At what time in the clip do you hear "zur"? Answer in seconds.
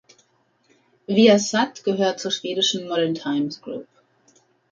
2.19-2.31